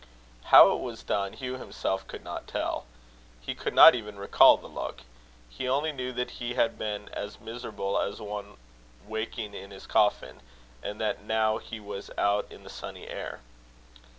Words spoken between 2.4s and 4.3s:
tell. He could not even